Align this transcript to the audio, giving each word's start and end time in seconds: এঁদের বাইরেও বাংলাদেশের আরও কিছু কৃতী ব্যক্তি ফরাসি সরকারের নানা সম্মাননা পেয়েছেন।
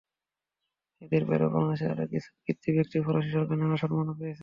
এঁদের 1.01 1.23
বাইরেও 1.27 1.53
বাংলাদেশের 1.55 1.91
আরও 1.93 2.05
কিছু 2.13 2.29
কৃতী 2.43 2.69
ব্যক্তি 2.75 2.97
ফরাসি 3.05 3.29
সরকারের 3.31 3.61
নানা 3.61 3.77
সম্মাননা 3.81 4.13
পেয়েছেন। 4.19 4.39